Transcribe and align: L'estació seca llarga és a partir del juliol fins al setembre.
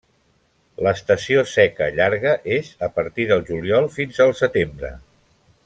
L'estació 0.85 1.43
seca 1.51 1.89
llarga 1.99 2.33
és 2.57 2.71
a 2.89 2.89
partir 2.97 3.29
del 3.33 3.47
juliol 3.51 3.89
fins 3.99 4.23
al 4.27 4.35
setembre. 4.45 4.93